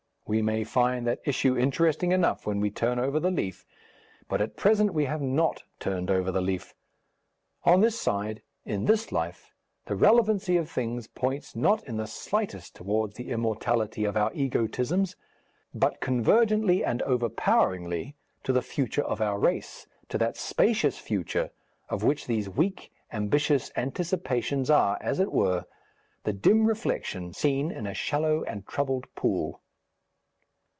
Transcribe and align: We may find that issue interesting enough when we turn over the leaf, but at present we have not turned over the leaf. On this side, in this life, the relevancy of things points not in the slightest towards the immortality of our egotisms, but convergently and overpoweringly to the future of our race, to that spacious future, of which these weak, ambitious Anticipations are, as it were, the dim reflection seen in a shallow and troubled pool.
We 0.27 0.41
may 0.41 0.63
find 0.63 1.05
that 1.07 1.19
issue 1.25 1.57
interesting 1.57 2.13
enough 2.13 2.47
when 2.47 2.61
we 2.61 2.71
turn 2.71 2.99
over 2.99 3.19
the 3.19 3.31
leaf, 3.31 3.65
but 4.29 4.39
at 4.39 4.55
present 4.55 4.93
we 4.93 5.03
have 5.03 5.21
not 5.21 5.63
turned 5.77 6.09
over 6.09 6.31
the 6.31 6.39
leaf. 6.39 6.73
On 7.65 7.81
this 7.81 7.99
side, 7.99 8.41
in 8.63 8.85
this 8.85 9.11
life, 9.11 9.51
the 9.87 9.95
relevancy 9.97 10.55
of 10.55 10.69
things 10.71 11.05
points 11.07 11.53
not 11.53 11.85
in 11.85 11.97
the 11.97 12.07
slightest 12.07 12.75
towards 12.77 13.15
the 13.17 13.29
immortality 13.29 14.05
of 14.05 14.15
our 14.15 14.31
egotisms, 14.33 15.17
but 15.73 15.99
convergently 15.99 16.81
and 16.81 17.01
overpoweringly 17.01 18.15
to 18.45 18.53
the 18.53 18.61
future 18.61 19.03
of 19.03 19.19
our 19.19 19.37
race, 19.37 19.85
to 20.07 20.17
that 20.17 20.37
spacious 20.37 20.97
future, 20.97 21.51
of 21.89 22.03
which 22.03 22.25
these 22.27 22.47
weak, 22.49 22.89
ambitious 23.11 23.69
Anticipations 23.75 24.69
are, 24.69 24.97
as 25.01 25.19
it 25.19 25.33
were, 25.33 25.65
the 26.23 26.31
dim 26.31 26.67
reflection 26.67 27.33
seen 27.33 27.69
in 27.69 27.85
a 27.85 27.93
shallow 27.93 28.45
and 28.45 28.65
troubled 28.65 29.13
pool. 29.13 29.59